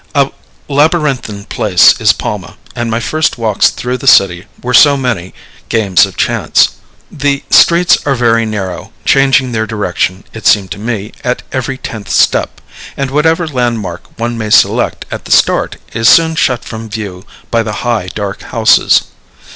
[0.15, 0.31] A
[0.67, 5.31] labyrinthine place is Palma, and my first walks through the city were so many
[5.69, 6.69] games of chance.
[7.11, 12.09] The streets are very narrow, changing their direction, it seemed to me, at every tenth
[12.09, 12.61] step;
[12.97, 17.61] and whatever landmark one may select at the start is soon shut from view by
[17.61, 19.03] the high, dark houses.